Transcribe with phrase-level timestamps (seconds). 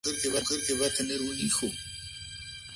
[0.03, 0.31] James J.
[0.33, 1.71] Carson fue el segundo oficial.